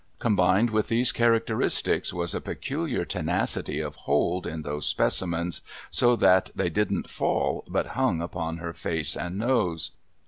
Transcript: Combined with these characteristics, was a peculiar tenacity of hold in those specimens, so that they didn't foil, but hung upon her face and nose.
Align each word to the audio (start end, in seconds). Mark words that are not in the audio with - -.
Combined 0.17 0.71
with 0.71 0.87
these 0.87 1.11
characteristics, 1.11 2.11
was 2.11 2.33
a 2.33 2.41
peculiar 2.41 3.05
tenacity 3.05 3.79
of 3.79 3.95
hold 3.97 4.47
in 4.47 4.63
those 4.63 4.87
specimens, 4.87 5.61
so 5.91 6.15
that 6.15 6.49
they 6.55 6.71
didn't 6.71 7.07
foil, 7.07 7.63
but 7.67 7.85
hung 7.93 8.19
upon 8.19 8.57
her 8.57 8.73
face 8.73 9.15
and 9.15 9.37
nose. 9.37 9.91